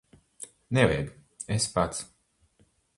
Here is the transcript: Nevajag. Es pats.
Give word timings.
Nevajag. 0.77 1.11
Es 1.57 1.71
pats. 1.77 2.05